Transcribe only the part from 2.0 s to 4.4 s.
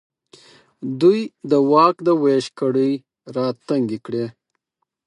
د وېش کړۍ راتنګې کړې.